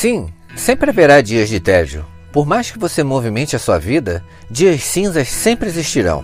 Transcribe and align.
Sim, 0.00 0.28
sempre 0.54 0.90
haverá 0.90 1.20
dias 1.20 1.48
de 1.48 1.58
tédio. 1.58 2.06
Por 2.30 2.46
mais 2.46 2.70
que 2.70 2.78
você 2.78 3.02
movimente 3.02 3.56
a 3.56 3.58
sua 3.58 3.80
vida, 3.80 4.24
dias 4.48 4.84
cinzas 4.84 5.26
sempre 5.28 5.68
existirão. 5.68 6.22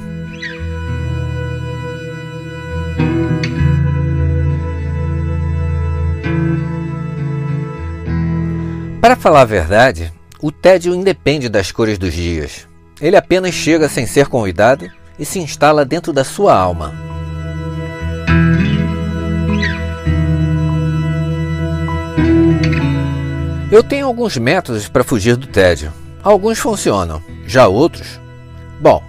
Para 9.00 9.16
falar 9.16 9.40
a 9.40 9.44
verdade, 9.44 10.12
o 10.40 10.52
tédio 10.52 10.94
independe 10.94 11.48
das 11.48 11.72
cores 11.72 11.98
dos 11.98 12.14
dias. 12.14 12.68
Ele 13.00 13.16
apenas 13.16 13.56
chega 13.56 13.88
sem 13.88 14.06
ser 14.06 14.28
convidado 14.28 14.88
e 15.18 15.24
se 15.24 15.40
instala 15.40 15.84
dentro 15.84 16.12
da 16.12 16.22
sua 16.22 16.54
alma. 16.54 16.94
Eu 23.74 23.82
tenho 23.82 24.06
alguns 24.06 24.36
métodos 24.36 24.86
para 24.86 25.02
fugir 25.02 25.34
do 25.34 25.48
tédio. 25.48 25.92
Alguns 26.22 26.60
funcionam, 26.60 27.20
já 27.44 27.66
outros. 27.66 28.20
Bom, 28.80 29.02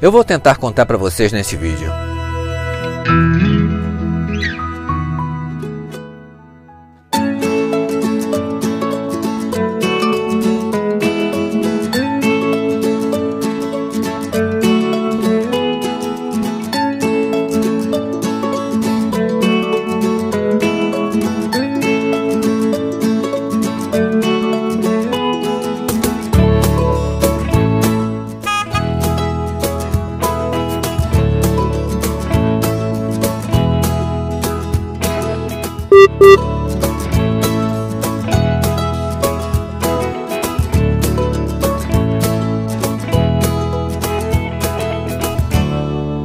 eu 0.00 0.12
vou 0.12 0.22
tentar 0.22 0.54
contar 0.54 0.86
para 0.86 0.96
vocês 0.96 1.32
nesse 1.32 1.56
vídeo. 1.56 1.90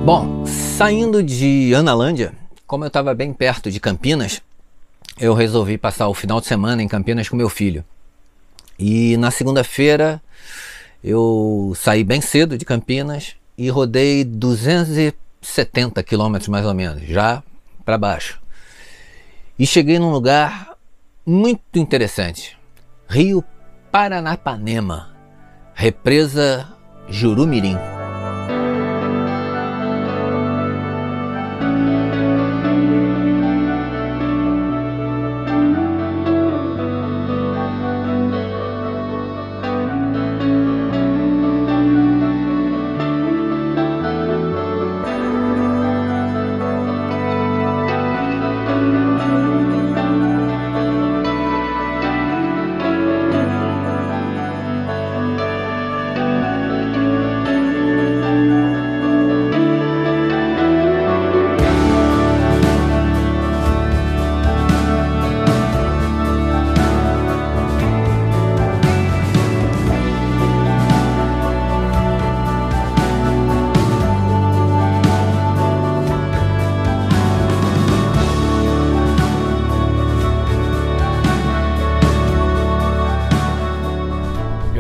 Bom, 0.06 0.46
saindo 0.46 1.24
de 1.24 1.74
Analândia, 1.74 2.34
como 2.68 2.84
eu 2.84 2.88
estava 2.88 3.16
bem 3.16 3.34
perto 3.34 3.72
de 3.72 3.80
Campinas, 3.80 4.42
eu 5.20 5.34
resolvi 5.34 5.78
passar 5.78 6.08
o 6.08 6.14
final 6.14 6.40
de 6.40 6.46
semana 6.46 6.84
em 6.84 6.88
Campinas 6.88 7.28
com 7.28 7.36
meu 7.36 7.50
filho. 7.50 7.84
E 8.78 9.18
na 9.18 9.32
segunda-feira 9.32 10.22
eu 11.04 11.74
saí 11.76 12.04
bem 12.04 12.22
cedo 12.22 12.58
de 12.58 12.66
Campinas 12.66 13.36
e 13.58 13.70
rodei 13.70 14.24
270 14.24 16.04
quilômetros 16.04 16.48
mais 16.48 16.66
ou 16.66 16.74
menos, 16.74 17.02
já 17.08 17.42
para 17.84 17.98
baixo. 17.98 18.40
E 19.60 19.68
cheguei 19.68 20.00
num 20.00 20.10
lugar 20.10 20.78
muito 21.26 21.78
interessante, 21.78 22.58
Rio 23.10 23.44
Paranapanema, 23.92 25.14
represa 25.76 26.66
Jurumirim. 27.10 27.99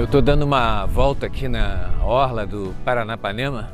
Estou 0.09 0.23
dando 0.23 0.41
uma 0.41 0.87
volta 0.87 1.27
aqui 1.27 1.47
na 1.47 1.91
orla 2.01 2.43
do 2.43 2.73
Paranapanema. 2.83 3.71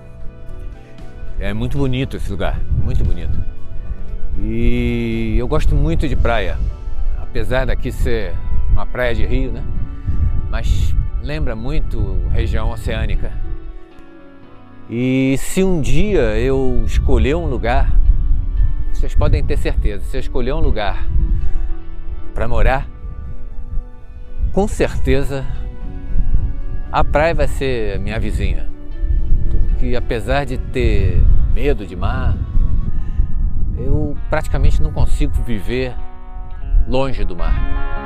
É 1.40 1.54
muito 1.54 1.78
bonito 1.78 2.18
esse 2.18 2.30
lugar, 2.30 2.60
muito 2.84 3.06
bonito. 3.06 3.40
E 4.40 5.36
eu 5.38 5.48
gosto 5.48 5.74
muito 5.74 6.10
de 6.10 6.16
praia, 6.18 6.58
apesar 7.22 7.66
daqui 7.66 7.90
ser 7.90 8.34
uma 8.70 8.86
praia 8.86 9.16
de 9.16 9.26
rio, 9.26 9.54
né? 9.54 9.64
Mas 10.50 10.94
lembra 11.24 11.56
muito 11.56 12.20
região 12.30 12.70
oceânica. 12.70 13.32
E 14.90 15.38
se 15.38 15.64
um 15.64 15.80
dia 15.80 16.38
eu 16.38 16.84
escolher 16.86 17.36
um 17.36 17.46
lugar, 17.46 17.98
vocês 18.92 19.16
podem 19.16 19.42
ter 19.42 19.56
certeza, 19.56 20.04
se 20.04 20.18
eu 20.18 20.20
escolher 20.20 20.52
um 20.52 20.60
lugar 20.60 21.08
para 22.34 22.46
morar, 22.46 22.90
com 24.52 24.68
certeza 24.68 25.46
a 26.92 27.04
praia 27.04 27.34
vai 27.34 27.48
ser 27.48 28.00
minha 28.00 28.20
vizinha. 28.20 28.68
Porque 29.50 29.96
apesar 29.96 30.46
de 30.46 30.58
ter 30.58 31.22
medo 31.54 31.86
de 31.86 31.96
mar, 31.96 32.38
eu 33.78 34.16
praticamente 34.30 34.82
não 34.82 34.92
consigo 34.92 35.34
viver 35.44 35.96
longe 36.88 37.24
do 37.24 37.36
mar. 37.36 38.05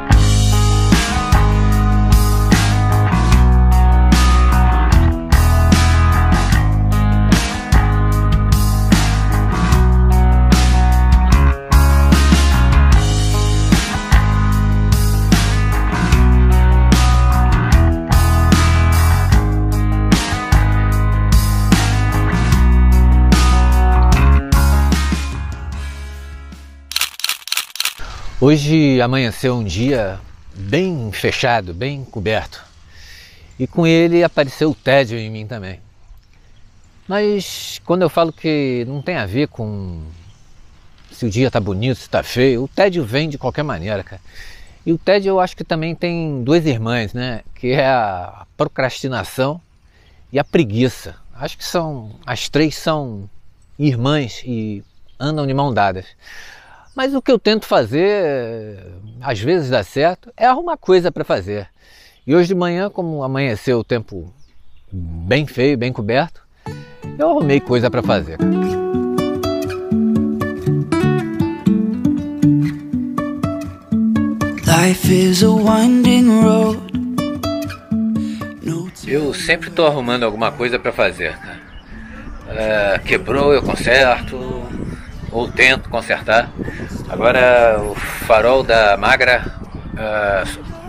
Hoje 28.41 29.01
amanheceu 29.01 29.53
um 29.53 29.65
dia 29.65 30.17
bem 30.55 31.11
fechado, 31.11 31.73
bem 31.73 32.05
coberto. 32.05 32.63
E 33.59 33.67
com 33.67 33.85
ele 33.85 34.23
apareceu 34.23 34.71
o 34.71 34.75
tédio 34.75 35.19
em 35.19 35.29
mim 35.29 35.45
também. 35.45 35.81
Mas 37.05 37.81
quando 37.83 38.03
eu 38.03 38.09
falo 38.09 38.31
que 38.31 38.85
não 38.87 39.01
tem 39.01 39.17
a 39.17 39.25
ver 39.25 39.49
com 39.49 40.01
se 41.11 41.25
o 41.25 41.29
dia 41.29 41.47
está 41.47 41.59
bonito, 41.59 41.97
se 41.97 42.03
está 42.03 42.23
feio, 42.23 42.63
o 42.63 42.67
tédio 42.69 43.03
vem 43.03 43.27
de 43.27 43.37
qualquer 43.37 43.63
maneira, 43.63 44.05
cara. 44.05 44.21
E 44.85 44.93
o 44.93 44.97
tédio 44.97 45.31
eu 45.31 45.39
acho 45.41 45.57
que 45.57 45.65
também 45.65 45.93
tem 45.93 46.41
duas 46.41 46.65
irmãs, 46.65 47.13
né? 47.13 47.41
Que 47.53 47.73
é 47.73 47.85
a 47.85 48.45
procrastinação 48.55 49.59
e 50.31 50.39
a 50.39 50.45
preguiça. 50.45 51.17
Acho 51.33 51.57
que 51.57 51.65
são 51.65 52.15
as 52.25 52.47
três 52.47 52.77
são 52.77 53.29
irmãs 53.77 54.41
e 54.45 54.81
andam 55.19 55.45
de 55.45 55.53
mão 55.53 55.73
dadas. 55.73 56.05
Mas 56.95 57.13
o 57.13 57.21
que 57.21 57.31
eu 57.31 57.39
tento 57.39 57.65
fazer, 57.65 58.77
às 59.21 59.39
vezes 59.39 59.69
dá 59.69 59.83
certo, 59.83 60.31
é 60.35 60.45
arrumar 60.45 60.77
coisa 60.77 61.11
para 61.11 61.23
fazer. 61.23 61.69
E 62.25 62.35
hoje 62.35 62.49
de 62.49 62.55
manhã, 62.55 62.89
como 62.89 63.23
amanheceu 63.23 63.79
o 63.79 63.83
tempo 63.83 64.33
bem 64.91 65.45
feio, 65.47 65.77
bem 65.77 65.93
coberto, 65.93 66.41
eu 67.17 67.29
arrumei 67.29 67.59
coisa 67.59 67.89
para 67.89 68.01
fazer. 68.01 68.37
Life 74.65 75.11
is 75.11 75.43
a 75.43 75.49
winding 75.49 76.41
road. 76.41 76.79
No 78.63 78.91
Eu 79.07 79.33
sempre 79.33 79.69
estou 79.69 79.85
arrumando 79.85 80.23
alguma 80.23 80.51
coisa 80.51 80.79
para 80.79 80.91
fazer. 80.91 81.37
cara. 81.37 81.59
É, 82.49 82.99
quebrou, 82.99 83.53
eu 83.53 83.61
conserto, 83.61 84.37
ou 85.31 85.51
tento 85.51 85.89
consertar. 85.89 86.49
Agora 87.09 87.81
o 87.81 87.95
farol 87.95 88.63
da 88.63 88.95
Magra 88.95 89.43
é, 89.97 90.43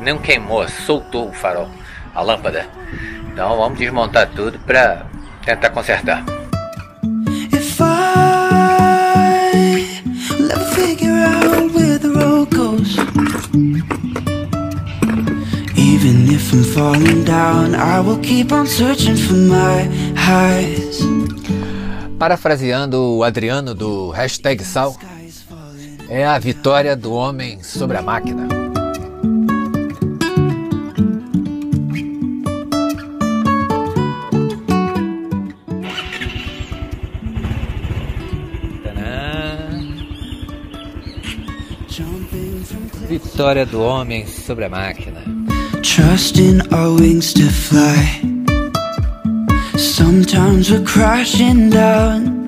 não 0.05 0.19
queimou, 0.19 0.69
soltou 0.69 1.28
o 1.28 1.32
farol, 1.32 1.69
a 2.14 2.20
lâmpada. 2.20 2.67
Então 3.32 3.56
vamos 3.56 3.78
desmontar 3.78 4.28
tudo 4.28 4.58
para 4.61 5.06
tentar 5.44 5.70
consertar. 5.70 6.22
Even 15.76 16.32
if 16.32 16.52
I'm 16.52 16.64
falling 16.64 17.25
down, 17.25 17.75
I 17.75 18.00
will 18.00 18.19
keep 18.20 18.52
on 18.52 18.67
searching 18.67 19.17
for 19.17 19.34
my 19.34 19.88
highs. 20.17 21.00
Parafraseando 22.19 23.17
o 23.17 23.25
Adriano 23.25 23.75
do 23.75 24.11
hashtag 24.11 24.62
Sal. 24.62 24.94
É 26.10 26.26
a 26.26 26.38
vitória 26.40 26.96
do 26.96 27.12
homem 27.12 27.62
sobre 27.62 27.96
a 27.96 28.02
máquina. 28.02 28.48
Vitória 43.08 43.64
do 43.64 43.80
homem 43.80 44.26
sobre 44.26 44.64
a 44.64 44.68
máquina. 44.68 45.22
Trusting 45.82 46.60
our 46.72 47.00
wings 47.00 47.32
to 47.34 47.48
fly. 47.48 48.20
Sometimes 49.78 50.70
we're 50.70 50.84
crashing 50.84 51.70
down. 51.70 52.40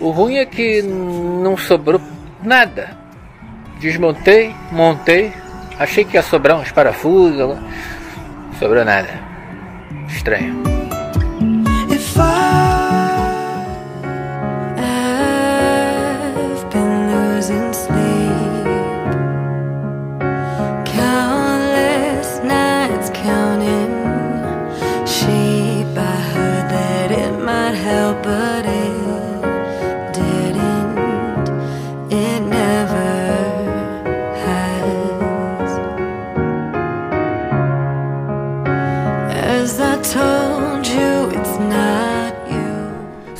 O 0.00 0.10
ruim 0.10 0.36
é 0.36 0.46
que 0.46 0.80
não 0.82 1.56
sobrou 1.56 2.00
nada. 2.48 2.96
Desmontei, 3.78 4.54
montei, 4.72 5.32
achei 5.78 6.04
que 6.04 6.16
ia 6.16 6.22
sobrar 6.22 6.58
uns 6.58 6.72
parafusos, 6.72 7.58
sobrou 8.58 8.84
nada. 8.84 9.20
Estranho. 10.08 10.62
If 11.90 12.16
I 12.18 12.68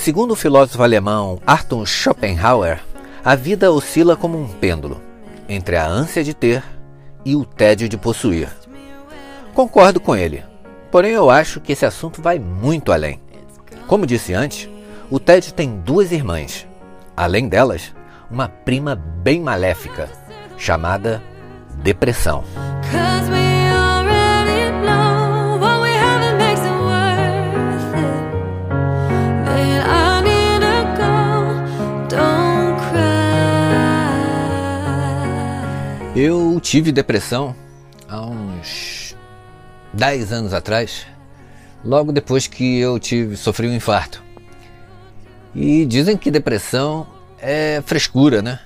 Segundo 0.09 0.31
o 0.31 0.37
filósofo 0.37 0.83
alemão 0.83 1.39
Arthur 1.47 1.87
Schopenhauer, 1.87 2.81
a 3.23 3.35
vida 3.35 3.71
oscila 3.71 4.17
como 4.17 4.41
um 4.41 4.49
pêndulo 4.49 5.03
entre 5.47 5.77
a 5.77 5.87
ânsia 5.87 6.25
de 6.25 6.33
ter 6.33 6.65
e 7.27 7.37
o 7.37 7.45
tédio 7.45 7.91
de 7.91 7.99
possuir. 7.99 8.49
Concordo 9.53 10.01
com 10.01 10.17
ele, 10.17 10.43
porém 10.91 11.13
eu 11.13 11.29
acho 11.29 11.61
que 11.61 11.73
esse 11.73 11.85
assunto 11.85 12.23
vai 12.23 12.39
muito 12.39 12.91
além. 12.91 13.21
Como 13.87 14.07
disse 14.07 14.33
antes, 14.33 14.67
o 15.11 15.21
Ted 15.21 15.53
tem 15.53 15.79
duas 15.79 16.11
irmãs. 16.11 16.67
Além 17.15 17.47
delas, 17.47 17.95
uma 18.31 18.49
prima 18.49 18.97
bem 18.97 19.43
maléfica, 19.43 20.09
chamada 20.57 21.23
depressão. 21.83 22.45
Tive 36.69 36.93
depressão 36.93 37.57
há 38.07 38.21
uns 38.21 39.17
10 39.95 40.33
anos 40.35 40.53
atrás, 40.53 41.07
logo 41.83 42.13
depois 42.13 42.47
que 42.47 42.79
eu 42.79 42.99
tive 42.99 43.39
sofri 43.39 43.67
um 43.67 43.75
infarto. 43.75 44.23
E 45.55 45.87
dizem 45.87 46.15
que 46.15 46.31
depressão 46.31 47.07
é 47.41 47.83
frescura, 47.87 48.43
né? 48.43 48.61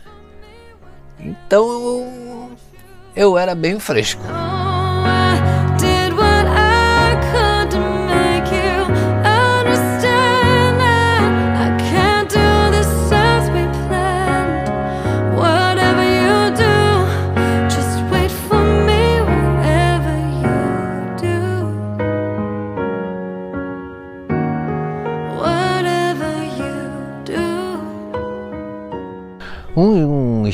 Então 1.20 1.64
eu, 1.70 2.50
eu 3.14 3.38
era 3.38 3.54
bem 3.54 3.78
fresco. 3.78 4.22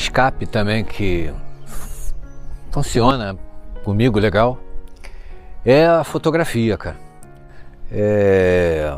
Escape 0.09 0.47
também 0.47 0.83
que 0.83 1.31
funciona 2.71 3.37
comigo 3.83 4.19
legal 4.19 4.59
é 5.63 5.85
a 5.85 6.03
fotografia, 6.03 6.75
cara. 6.77 6.97
É... 7.91 8.91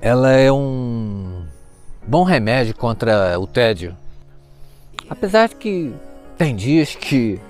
Ela 0.00 0.32
é 0.32 0.52
um 0.52 1.46
bom 2.06 2.22
remédio 2.22 2.76
contra 2.76 3.38
o 3.40 3.46
tédio. 3.46 3.96
Apesar 5.08 5.48
de 5.48 5.56
que 5.56 5.94
tem 6.36 6.54
dias 6.54 6.94
que 6.94 7.40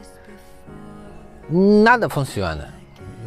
nada 1.50 2.08
funciona. 2.08 2.72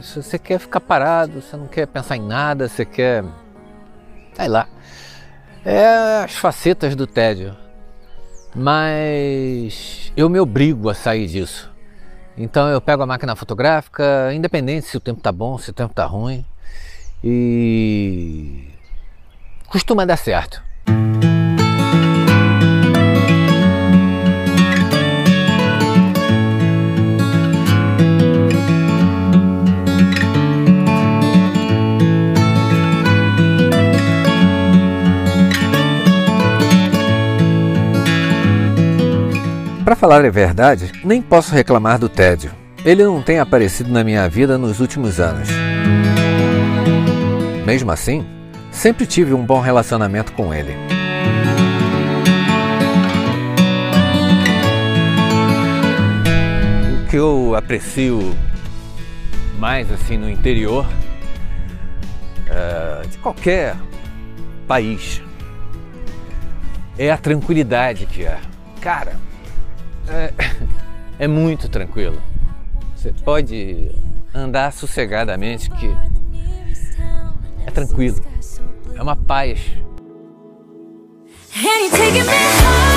Se 0.01 0.24
você 0.24 0.39
quer 0.39 0.57
ficar 0.57 0.79
parado, 0.79 1.41
você 1.41 1.57
não 1.57 1.67
quer 1.67 1.85
pensar 1.85 2.15
em 2.15 2.25
nada, 2.25 2.67
você 2.67 2.85
quer. 2.85 3.24
sei 4.33 4.47
lá. 4.47 4.67
É 5.65 6.24
as 6.24 6.35
facetas 6.35 6.95
do 6.95 7.05
tédio 7.05 7.55
mas 8.55 10.12
eu 10.15 10.29
me 10.29 10.39
obrigo 10.39 10.89
a 10.89 10.93
sair 10.93 11.27
disso. 11.27 11.70
Então 12.38 12.70
eu 12.70 12.81
pego 12.81 13.03
a 13.03 13.05
máquina 13.05 13.36
fotográfica, 13.36 14.34
independente 14.34 14.88
se 14.88 14.98
o 14.98 15.00
tempo 15.00 15.22
tá 15.22 15.31
bom, 15.31 15.58
se 15.58 15.70
o 15.70 15.74
tempo 15.74 15.93
tá 15.93 16.05
ruim, 16.05 16.46
e 17.24 18.67
costuma 19.67 20.05
dar 20.05 20.17
certo. 20.17 20.62
Falar 40.01 40.25
a 40.25 40.31
verdade, 40.31 40.91
nem 41.03 41.22
posso 41.22 41.53
reclamar 41.53 42.00
do 42.00 42.10
tédio. 42.10 42.51
Ele 42.84 43.03
não 43.03 43.22
tem 43.22 43.38
aparecido 43.38 43.91
na 43.91 44.03
minha 44.03 44.27
vida 44.27 44.58
nos 44.58 44.79
últimos 44.79 45.20
anos. 45.20 45.48
Mesmo 47.67 47.91
assim, 47.91 48.25
sempre 48.72 49.05
tive 49.05 49.31
um 49.31 49.46
bom 49.46 49.60
relacionamento 49.60 50.34
com 50.34 50.51
ele. 50.51 50.75
O 57.03 57.08
que 57.08 57.15
eu 57.15 57.53
aprecio 57.55 58.36
mais 59.60 59.91
assim 59.91 60.17
no 60.17 60.27
interior 60.27 60.84
eh, 62.50 63.03
de 63.08 63.20
qualquer 63.20 63.75
país 64.67 65.22
é 66.98 67.12
a 67.12 67.17
tranquilidade 67.17 68.08
que 68.08 68.25
é. 68.25 68.39
Cara, 68.81 69.13
é, 70.11 70.33
é 71.23 71.27
muito 71.27 71.69
tranquilo. 71.69 72.21
Você 72.95 73.13
pode 73.23 73.91
andar 74.33 74.71
sossegadamente 74.73 75.69
que 75.71 75.87
é 77.65 77.71
tranquilo. 77.71 78.23
É 78.95 79.01
uma 79.01 79.15
paz. 79.15 79.59
And 81.53 82.90